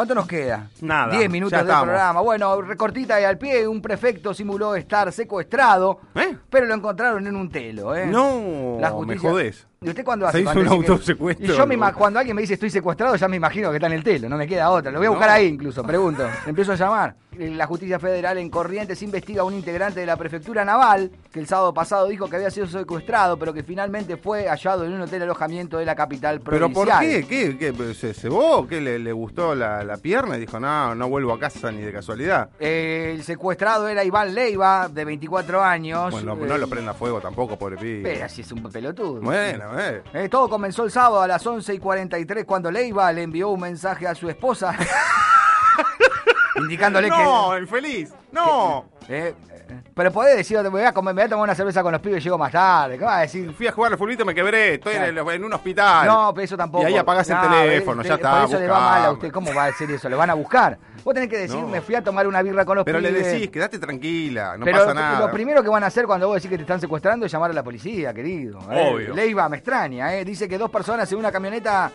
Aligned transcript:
¿Cuánto 0.00 0.14
nos 0.14 0.26
queda? 0.26 0.70
Nada, 0.80 1.14
Diez 1.14 1.28
minutos 1.28 1.58
del 1.58 1.60
estamos. 1.68 1.84
programa. 1.84 2.22
Bueno, 2.22 2.62
recortita 2.62 3.20
y 3.20 3.24
al 3.24 3.36
pie, 3.36 3.68
un 3.68 3.82
prefecto 3.82 4.32
simuló 4.32 4.74
estar 4.74 5.12
secuestrado, 5.12 6.00
¿Eh? 6.14 6.38
pero 6.48 6.64
lo 6.64 6.72
encontraron 6.74 7.26
en 7.26 7.36
un 7.36 7.50
telo, 7.50 7.94
¿eh? 7.94 8.06
No, 8.06 8.78
La 8.80 8.94
me 8.94 9.18
jodés. 9.18 9.66
¿Y 9.82 9.88
usted 9.88 10.04
cuándo 10.04 10.26
hace? 10.26 10.36
Se 10.36 10.42
hizo 10.42 10.52
cuando 10.52 10.74
un 10.76 10.82
que- 10.84 10.90
autosecuestro. 10.92 11.54
Y 11.54 11.56
yo 11.56 11.66
me 11.66 11.74
ima- 11.74 11.94
cuando 11.94 12.18
alguien 12.18 12.36
me 12.36 12.42
dice 12.42 12.52
estoy 12.52 12.68
secuestrado, 12.68 13.16
ya 13.16 13.26
me 13.28 13.36
imagino 13.36 13.70
que 13.70 13.76
está 13.78 13.86
en 13.86 13.94
el 13.94 14.04
telo, 14.04 14.28
no 14.28 14.36
me 14.36 14.46
queda 14.46 14.68
otra. 14.68 14.92
Lo 14.92 14.98
voy 14.98 15.06
a 15.06 15.10
buscar 15.10 15.28
No. 15.30 15.34
ahí 15.36 15.46
incluso, 15.46 15.82
pregunto. 15.82 16.22
Empiezo 16.46 16.72
a 16.72 16.76
llamar. 16.76 17.14
La 17.38 17.66
justicia 17.66 17.98
federal 17.98 18.36
en 18.36 18.50
Corrientes 18.50 19.00
investiga 19.02 19.40
a 19.40 19.44
un 19.44 19.54
integrante 19.54 20.00
de 20.00 20.04
la 20.04 20.16
prefectura 20.18 20.62
naval 20.66 21.10
que 21.32 21.40
el 21.40 21.46
sábado 21.46 21.72
pasado 21.72 22.08
dijo 22.08 22.28
que 22.28 22.36
había 22.36 22.50
sido 22.50 22.66
secuestrado, 22.66 23.38
pero 23.38 23.54
que 23.54 23.62
finalmente 23.62 24.18
fue 24.18 24.46
hallado 24.48 24.84
en 24.84 24.92
un 24.92 25.00
hotel 25.00 25.22
alojamiento 25.22 25.78
de 25.78 25.86
la 25.86 25.94
capital 25.94 26.40
¿Pero 26.44 26.58
provincial. 26.70 26.98
por 26.98 27.08
qué? 27.08 27.26
¿Qué? 27.26 27.56
¿Qué? 27.72 27.94
¿Se 27.94 28.12
cebó? 28.12 28.66
¿Qué? 28.66 28.82
¿Le, 28.82 28.98
le 28.98 29.12
gustó 29.12 29.54
la, 29.54 29.82
la 29.84 29.96
pierna? 29.96 30.36
Y 30.36 30.40
dijo, 30.40 30.60
no, 30.60 30.94
no 30.94 31.08
vuelvo 31.08 31.32
a 31.32 31.38
casa 31.38 31.72
ni 31.72 31.80
de 31.80 31.92
casualidad. 31.92 32.50
Eh, 32.58 33.12
el 33.16 33.22
secuestrado 33.22 33.88
era 33.88 34.04
Iván 34.04 34.34
Leiva, 34.34 34.88
de 34.92 35.04
24 35.06 35.62
años. 35.62 36.10
Bueno, 36.10 36.34
no, 36.36 36.44
Eh, 36.44 36.48
no 36.48 36.58
lo 36.58 36.68
prenda 36.68 36.92
fuego 36.92 37.20
tampoco, 37.22 37.56
pobre 37.56 37.76
pibe. 37.78 38.02
Pero 38.02 38.26
así 38.26 38.42
es 38.42 38.52
un 38.52 38.64
pelotudo. 38.64 39.22
Bueno, 39.22 39.69
eh. 39.78 40.02
Eh, 40.12 40.28
todo 40.28 40.48
comenzó 40.48 40.84
el 40.84 40.90
sábado 40.90 41.22
a 41.22 41.26
las 41.26 41.46
11 41.46 41.74
y 41.74 41.78
43 41.78 42.44
cuando 42.44 42.70
Leiva 42.70 43.12
le 43.12 43.22
envió 43.22 43.50
un 43.50 43.60
mensaje 43.60 44.06
a 44.06 44.14
su 44.14 44.28
esposa 44.28 44.74
indicándole 46.56 47.08
No, 47.08 47.58
infeliz. 47.58 48.12
No. 48.32 48.86
que... 48.99 48.99
eh, 49.10 49.34
eh, 49.50 49.80
pero 49.94 50.10
podés 50.12 50.36
decir, 50.36 50.58
me 50.62 50.68
voy, 50.68 50.82
a 50.82 50.92
comer, 50.92 51.14
me 51.14 51.22
voy 51.22 51.26
a 51.26 51.30
tomar 51.30 51.44
una 51.44 51.54
cerveza 51.54 51.82
con 51.82 51.92
los 51.92 52.00
pibes 52.00 52.20
y 52.20 52.24
llego 52.24 52.38
más 52.38 52.52
tarde. 52.52 52.96
¿Qué 52.98 53.04
vas 53.04 53.18
a 53.18 53.20
decir? 53.20 53.52
Fui 53.52 53.66
a 53.66 53.72
jugar 53.72 53.92
al 53.92 53.98
fulbito, 53.98 54.24
me 54.24 54.34
quebré. 54.34 54.74
Estoy 54.74 54.94
en, 54.94 55.02
Claro. 55.12 55.30
el- 55.30 55.36
en 55.36 55.44
un 55.44 55.52
hospital. 55.52 56.06
No, 56.06 56.32
pero 56.34 56.44
eso 56.44 56.56
tampoco. 56.56 56.84
Y 56.84 56.86
ahí 56.86 56.96
apagás 56.96 57.28
el 57.30 57.36
No, 57.36 57.42
teléfono, 57.42 58.02
eh, 58.02 58.04
ya 58.06 58.14
eh, 58.14 58.16
está. 58.16 58.30
Por 58.40 58.48
eso 58.50 58.58
le 58.60 58.68
va 58.68 58.80
mal 58.80 59.04
a 59.04 59.12
usted. 59.12 59.30
¿Cómo 59.32 59.54
va 59.54 59.64
a 59.64 59.66
decir 59.66 59.90
eso? 59.90 60.08
Le 60.08 60.16
van 60.16 60.30
a 60.30 60.34
buscar. 60.34 60.78
Vos 61.04 61.14
tenés 61.14 61.28
que 61.30 61.38
decir, 61.38 61.58
No. 61.60 61.66
me 61.68 61.80
fui 61.80 61.94
a 61.94 62.02
tomar 62.02 62.26
una 62.26 62.42
birra 62.42 62.64
con 62.64 62.76
los 62.76 62.84
Pero 62.84 63.00
le 63.00 63.08
pibes. 63.10 63.26
decís, 63.32 63.50
quédate 63.50 63.78
tranquila, 63.78 64.56
no 64.58 64.64
Pero 64.64 64.78
pasa 64.80 64.94
nada. 64.94 65.20
lo 65.26 65.30
primero 65.32 65.62
que 65.62 65.68
van 65.68 65.82
a 65.82 65.86
hacer 65.86 66.04
cuando 66.06 66.26
vos 66.28 66.36
decís 66.36 66.50
que 66.50 66.56
te 66.56 66.62
están 66.62 66.80
secuestrando 66.80 67.26
es 67.26 67.32
llamar 67.32 67.50
a 67.50 67.54
la 67.54 67.62
policía, 67.62 68.12
querido. 68.12 68.58
¿eh? 68.70 68.90
Obvio. 68.94 69.14
Leiva 69.14 69.48
me 69.48 69.56
extraña, 69.58 70.14
¿eh? 70.14 70.24
Dice 70.24 70.48
que 70.48 70.58
dos 70.58 70.70
personas 70.70 71.10
en 71.10 71.18
una 71.18 71.32
camioneta, 71.32 71.90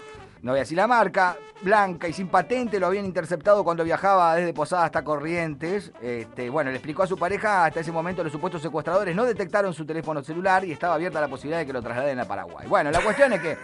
no 0.46 0.52
voy 0.52 0.60
a 0.60 0.62
decir 0.62 0.78
la 0.78 0.86
marca, 0.86 1.36
blanca 1.64 2.08
y 2.08 2.14
sin 2.14 2.28
patente, 2.28 2.80
lo 2.80 2.86
habían 2.86 3.04
interceptado 3.04 3.64
cuando 3.64 3.84
viajaba 3.84 4.36
desde 4.36 4.54
Posada 4.54 4.86
hasta 4.86 5.04
Corrientes. 5.04 5.92
Este, 6.00 6.52
bueno, 6.52 6.70
le 6.70 6.78
explicó 6.78 7.02
a 7.02 7.08
su 7.08 7.18
pareja, 7.18 7.66
hasta 7.66 7.80
ese 7.80 7.92
momento 7.92 8.24
los 8.24 8.32
supuestos 8.32 8.62
secuestradores 8.62 9.16
no 9.16 9.26
detectaron 9.26 9.74
su 9.74 9.88
teléfono 9.88 10.22
celular 10.22 10.64
y 10.64 10.72
estaba 10.72 10.94
abierta 10.94 11.20
la 11.20 11.30
posibilidad 11.30 11.58
de 11.58 11.66
que 11.66 11.74
lo 11.74 11.82
trasladen 11.82 12.20
a 12.20 12.26
Paraguay. 12.26 12.68
Bueno, 12.68 12.92
la 12.92 13.02
cuestión 13.02 13.34
es 13.34 13.42
que... 13.42 13.58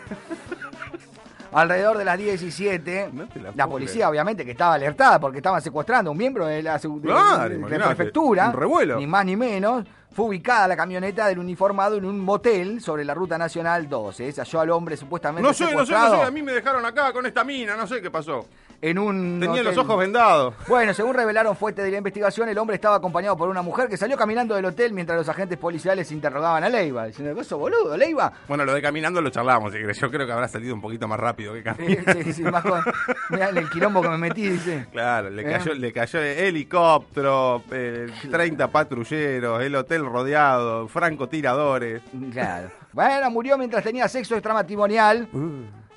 Alrededor 1.53 1.97
de 1.97 2.05
las 2.05 2.17
17, 2.17 3.09
No 3.11 3.27
te 3.27 3.39
la 3.55 3.67
policía 3.67 4.09
obviamente 4.09 4.45
que 4.45 4.51
estaba 4.51 4.75
alertada 4.75 5.19
porque 5.19 5.37
estaban 5.37 5.61
secuestrando 5.61 6.09
a 6.09 6.11
un 6.13 6.17
miembro 6.17 6.45
de 6.45 6.63
la, 6.63 6.77
de- 6.77 7.79
prefectura, 7.79 8.51
revuelo. 8.51 8.97
ni 8.97 9.07
más 9.07 9.25
ni 9.25 9.35
menos, 9.35 9.85
fue 10.13 10.25
ubicada 10.25 10.67
la 10.67 10.75
camioneta 10.77 11.27
del 11.27 11.39
uniformado 11.39 11.97
en 11.97 12.05
un 12.05 12.19
motel 12.19 12.81
sobre 12.81 13.05
la 13.05 13.13
ruta 13.13 13.37
nacional 13.37 13.87
12. 13.87 14.31
Se 14.31 14.41
halló 14.41 14.59
al 14.61 14.69
hombre 14.71 14.97
supuestamente 14.97 15.47
No 15.47 15.53
sé, 15.53 15.63
no 15.65 15.69
sé, 15.69 15.75
no 15.75 15.81
secuestrado 15.85 16.15
sé. 16.17 16.23
A 16.27 16.31
mí 16.31 16.41
me 16.41 16.51
dejaron 16.53 16.85
acá 16.85 17.11
con 17.13 17.25
esta 17.25 17.43
mina, 17.43 17.75
no 17.75 17.87
sé 17.87 18.01
qué 18.01 18.11
pasó. 18.11 18.45
En 18.81 18.97
un 18.97 19.39
Tenía 19.39 19.61
los 19.63 19.77
ojos 19.77 19.97
vendados. 19.97 20.55
Bueno, 20.67 20.93
según 20.93 21.13
revelaron 21.13 21.55
fuentes 21.55 21.85
de 21.85 21.91
la 21.91 21.97
investigación, 21.97 22.49
el 22.49 22.57
hombre 22.57 22.75
estaba 22.75 22.95
acompañado 22.95 23.37
por 23.37 23.47
una 23.49 23.61
mujer 23.61 23.87
que 23.87 23.95
salió 23.97 24.17
caminando 24.17 24.55
del 24.55 24.65
hotel 24.65 24.91
mientras 24.93 25.17
los 25.17 25.29
agentes 25.29 25.57
policiales 25.57 26.11
interrogaban 26.11 26.63
a 26.63 26.69
Leiva, 26.69 27.05
diciendo, 27.05 27.39
¿eso 27.39 27.57
boludo, 27.57 27.95
Leiva? 27.95 28.31
Bueno, 28.47 28.65
lo 28.65 28.73
de 28.73 28.81
caminando 28.81 29.21
lo 29.21 29.29
charlamos. 29.29 29.71
Yo 29.73 30.09
creo 30.11 30.25
que 30.25 30.31
habrá 30.33 30.47
salido 30.47 30.73
un 30.73 30.81
poquito 30.81 31.07
más 31.07 31.19
rápido 31.19 31.53
que 31.53 31.59
Sí, 31.59 31.63
caminando. 31.63 32.13
sí, 32.23 32.33
sí, 32.33 32.43
más 32.43 32.63
con- 32.63 32.81
mirá 33.29 33.49
el 33.49 33.69
quilombo 33.69 34.01
que 34.01 34.09
me 34.09 34.17
metí, 34.17 34.49
dice. 34.49 34.87
Claro, 34.91 35.29
le 35.29 35.43
¿Eh? 35.43 35.45
cayó, 35.51 35.73
le 35.73 35.93
cayó 35.93 36.19
helicóptero, 36.19 37.63
eh, 37.71 38.07
30 38.29 38.67
patrulleros, 38.69 39.61
el 39.61 39.75
hotel 39.75 40.05
rodeado, 40.05 40.87
francotiradores. 40.87 42.01
Claro. 42.31 42.69
Bueno, 42.93 43.29
murió 43.31 43.57
mientras 43.57 43.83
tenía 43.83 44.07
sexo 44.07 44.35
extramatrimonial 44.35 45.27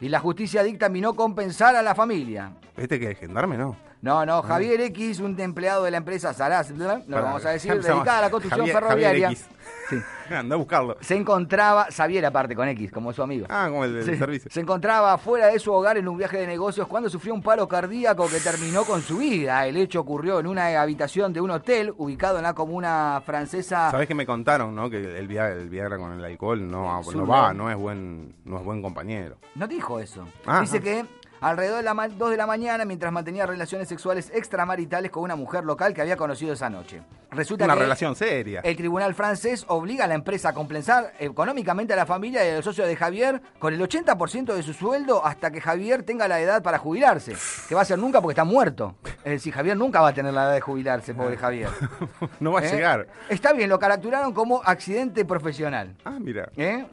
y 0.01 0.09
la 0.09 0.21
justicia 0.21 0.63
dictaminó 0.63 1.15
compensar 1.15 1.75
a 1.77 1.83
la 1.83 1.95
familia. 1.95 2.53
¿Este 2.77 2.99
que 2.99 3.13
es 3.13 3.19
gendarme, 3.19 3.57
no? 3.57 3.77
No, 4.03 4.27
no, 4.27 4.43
Javier 4.43 4.81
X, 4.83 5.21
un 5.21 5.39
empleado 5.41 5.85
de 5.85 5.91
la 5.91 5.97
empresa 5.97 6.35
Saraz, 6.35 6.71
no 6.73 7.01
lo 7.07 7.23
vamos 7.23 7.45
a 7.47 7.51
decir, 7.51 7.73
dedicada 7.81 8.19
a 8.19 8.23
la 8.23 8.31
construcción 8.31 8.67
Javier- 8.67 8.73
ferroviaria. 8.75 9.29
Javier 9.29 9.31
X. 9.33 9.49
Sí. 9.89 9.97
Anda 10.35 10.55
a 10.57 10.59
buscarlo. 10.59 10.97
Se 11.01 11.15
encontraba, 11.17 11.87
Xavier 11.91 12.27
aparte 12.27 12.55
con 12.57 12.69
X, 12.69 12.91
como 12.91 13.13
su 13.15 13.23
amigo. 13.23 13.47
Ah, 13.49 13.67
como 13.71 13.85
el 13.85 13.95
del 13.95 14.05
Sí. 14.05 14.17
servicio. 14.17 14.51
Se 14.51 14.61
encontraba 14.61 15.17
fuera 15.19 15.47
de 15.47 15.59
su 15.59 15.73
hogar 15.73 15.97
en 15.97 16.09
un 16.09 16.19
viaje 16.19 16.37
de 16.39 16.47
negocios 16.47 16.87
cuando 16.87 17.09
sufrió 17.09 17.33
un 17.33 17.43
paro 17.43 17.67
cardíaco 17.69 18.29
que 18.29 18.41
terminó 18.41 18.85
con 18.85 19.01
su 19.03 19.19
vida. 19.19 19.67
El 19.67 19.77
hecho 19.79 20.01
ocurrió 20.01 20.41
en 20.41 20.47
una 20.49 20.81
habitación 20.83 21.33
de 21.33 21.41
un 21.41 21.51
hotel 21.51 21.95
ubicado 21.97 22.37
en 22.39 22.43
la 22.43 22.53
comuna 22.55 23.23
francesa. 23.25 23.91
Sabés 23.91 24.09
que 24.09 24.15
me 24.15 24.27
contaron, 24.27 24.75
¿no? 24.75 24.91
Que 24.91 25.19
el 25.19 25.29
Viagra, 25.29 25.55
el 25.55 25.69
Viagra 25.71 25.97
con 25.97 26.13
el 26.13 26.25
alcohol 26.25 26.71
no, 26.71 26.85
va, 27.27 27.53
no. 27.55 27.65
no 27.65 27.71
es 27.71 27.77
buen, 27.77 28.35
no 28.45 28.59
es 28.59 28.65
buen 28.65 28.83
compañero. 28.83 29.37
No 29.55 29.67
dijo 29.67 29.99
eso. 30.01 30.27
Ah, 30.47 30.61
Dice 30.63 30.79
ah. 30.79 30.81
que 30.83 31.07
alrededor 31.45 31.77
de 31.77 31.83
las 31.83 32.19
2 32.19 32.31
de 32.31 32.37
la 32.39 32.47
mañana, 32.47 32.87
mientras 32.87 33.13
mantenía 33.13 33.45
relaciones 33.45 33.87
sexuales 33.87 34.31
extramaritales 34.33 35.11
con 35.11 35.23
una 35.23 35.37
mujer 35.37 35.65
local 35.65 35.93
que 35.93 36.01
había 36.01 36.17
conocido 36.17 36.55
esa 36.55 36.71
noche. 36.71 37.03
Resulta 37.35 37.65
Una 37.65 37.75
que 37.75 37.81
relación 37.81 38.15
seria. 38.17 38.61
el 38.61 38.77
tribunal 38.77 39.15
francés 39.15 39.65
obliga 39.69 40.05
a 40.05 40.09
la 40.09 40.15
empresa 40.15 40.51
a 40.51 40.53
compensar 40.55 41.13
económicamente 41.19 41.93
a 41.93 41.97
la 41.97 42.07
familia 42.07 42.45
y 42.47 42.51
a 42.51 42.57
los 42.57 42.65
socios 42.65 42.87
de 42.87 42.97
Javier 42.97 43.41
con 43.59 43.75
el 43.75 43.81
80% 43.81 44.55
de 44.55 44.63
su 44.63 44.73
sueldo 44.73 45.25
hasta 45.25 45.51
que 45.51 45.61
Javier 45.61 46.03
tenga 46.03 46.29
la 46.29 46.41
edad 46.41 46.63
para 46.63 46.79
jubilarse. 46.79 47.35
Que 47.69 47.75
va 47.75 47.83
a 47.83 47.85
ser 47.85 47.99
nunca 47.99 48.21
porque 48.21 48.33
está 48.33 48.45
muerto. 48.45 48.95
Es 49.25 49.33
decir, 49.33 49.53
Javier 49.53 49.77
nunca 49.77 50.01
va 50.01 50.09
a 50.09 50.15
tener 50.15 50.33
la 50.33 50.45
edad 50.45 50.55
de 50.55 50.61
jubilarse, 50.61 51.15
pobre 51.15 51.37
Javier. 51.37 51.69
no 52.41 52.53
va 52.53 52.61
a 52.61 52.65
¿Eh? 52.67 52.71
llegar. 52.71 53.07
Está 53.29 53.53
bien, 53.53 53.69
lo 53.69 53.79
caracteraron 53.79 54.33
como 54.33 54.63
accidente 54.65 55.25
profesional. 55.25 55.95
Ah, 56.05 56.19
mira. 56.21 56.49
¿Eh? 56.57 56.85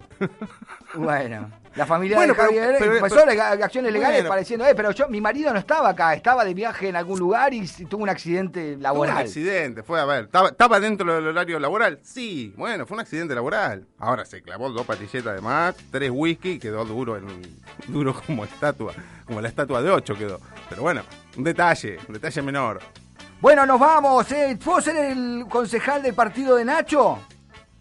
Bueno, 0.93 1.49
la 1.75 1.85
familia 1.85 2.17
Bueno, 2.17 2.33
de 2.33 2.39
Javier 2.41 2.75
pero- 2.77 2.95
empezó 2.97 3.15
pero- 3.25 3.41
acciones 3.63 3.93
legales 3.93 4.17
Bueno. 4.19 4.29
pareciendo, 4.29 4.65
eh, 4.65 4.73
pero 4.75 4.91
yo, 4.91 5.07
mi 5.07 5.21
marido 5.21 5.53
no 5.53 5.59
estaba 5.59 5.89
acá, 5.89 6.13
estaba 6.13 6.43
de 6.43 6.53
viaje 6.53 6.89
en 6.89 6.95
algún 6.95 7.17
lugar 7.17 7.53
y 7.53 7.65
tuvo 7.85 8.03
un 8.03 8.09
accidente 8.09 8.61
Fue 8.61 8.75
un 8.75 8.83
laboral. 8.83 9.17
accidente, 9.17 9.81
fue 9.83 9.99
a 9.99 10.05
ver. 10.05 10.27
¿Estaba, 10.31 10.47
estaba 10.47 10.79
dentro 10.79 11.13
del 11.13 11.27
horario 11.27 11.59
laboral? 11.59 11.99
Sí, 12.03 12.53
bueno, 12.55 12.85
fue 12.85 12.95
un 12.95 13.01
accidente 13.01 13.35
laboral. 13.35 13.85
Ahora 13.99 14.23
se 14.23 14.41
clavó 14.41 14.69
dos 14.69 14.85
patilletas 14.85 15.35
de 15.35 15.41
más, 15.41 15.75
tres 15.91 16.09
whisky 16.09 16.51
y 16.51 16.57
quedó 16.57 16.85
duro, 16.85 17.17
en, 17.17 17.27
duro 17.89 18.13
como 18.13 18.45
estatua, 18.45 18.93
como 19.25 19.41
la 19.41 19.49
estatua 19.49 19.81
de 19.81 19.91
ocho 19.91 20.15
quedó. 20.15 20.39
Pero 20.69 20.83
bueno, 20.83 21.01
un 21.35 21.43
detalle, 21.43 21.99
un 22.07 22.13
detalle 22.13 22.41
menor. 22.43 22.79
Bueno, 23.41 23.65
nos 23.65 23.77
vamos, 23.77 24.31
eh. 24.31 24.57
¿Puedo 24.63 24.79
ser 24.79 24.95
el 24.95 25.47
concejal 25.49 26.01
del 26.01 26.13
partido 26.13 26.55
de 26.55 26.63
Nacho? 26.63 27.19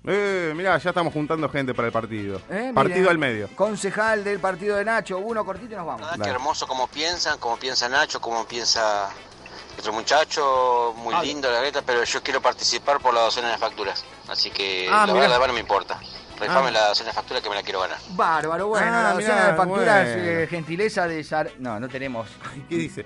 Eh, 0.04 0.52
mirá, 0.56 0.76
ya 0.76 0.90
estamos 0.90 1.12
juntando 1.12 1.48
gente 1.48 1.72
para 1.72 1.86
el 1.86 1.92
partido. 1.92 2.42
Eh, 2.50 2.72
partido 2.74 2.98
mire. 2.98 3.10
al 3.10 3.18
medio. 3.18 3.48
Concejal 3.54 4.24
del 4.24 4.40
partido 4.40 4.74
de 4.74 4.84
Nacho, 4.84 5.18
uno 5.18 5.44
cortito 5.44 5.74
y 5.74 5.76
nos 5.76 5.86
vamos. 5.86 6.08
Ah, 6.10 6.16
qué 6.20 6.28
hermoso 6.28 6.66
como 6.66 6.88
piensan, 6.88 7.38
como 7.38 7.56
piensa 7.58 7.88
Nacho, 7.88 8.20
como 8.20 8.44
piensa 8.44 9.08
otro 9.80 9.92
muchacho, 9.92 10.94
muy 10.98 11.14
Ah, 11.14 11.22
lindo 11.22 11.50
la 11.50 11.60
letra, 11.62 11.82
pero 11.84 12.04
yo 12.04 12.22
quiero 12.22 12.40
participar 12.40 13.00
por 13.00 13.12
la 13.14 13.22
docencia 13.22 13.50
de 13.50 13.58
facturas. 13.58 14.04
Así 14.28 14.50
que 14.50 14.88
Ah, 14.90 15.06
la 15.06 15.12
mirá. 15.14 15.28
verdad, 15.28 15.46
no 15.48 15.52
me 15.54 15.60
importa. 15.60 15.98
Rifame 16.38 16.68
Ah. 16.68 16.70
la 16.70 16.88
docena 16.88 17.10
de 17.10 17.14
facturas 17.14 17.42
que 17.42 17.48
me 17.50 17.54
la 17.54 17.62
quiero 17.62 17.80
ganar. 17.80 17.98
Bárbaro, 18.10 18.68
bueno, 18.68 18.86
Ah, 18.86 19.02
la 19.02 19.12
docena 19.12 19.34
mirá, 19.34 19.46
de 19.50 19.56
facturas, 19.56 20.08
bueno. 20.08 20.22
eh, 20.30 20.46
gentileza 20.48 21.06
de 21.06 21.22
Sar... 21.24 21.50
No, 21.58 21.78
no 21.80 21.88
tenemos. 21.88 22.28
¿Qué 22.68 22.76
dice? 22.76 23.04